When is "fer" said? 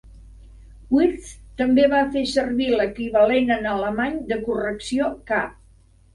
2.15-2.23